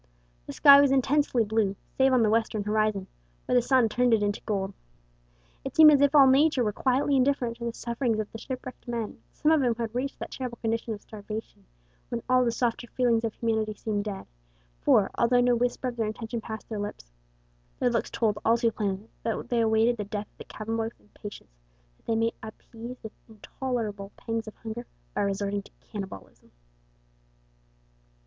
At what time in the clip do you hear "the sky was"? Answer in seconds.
0.47-0.89